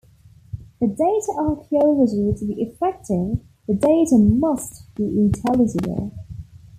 [0.79, 6.11] For data archaeology to be effective the data must be intelligible.